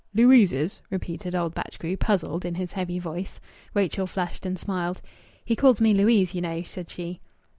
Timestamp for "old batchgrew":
1.35-1.95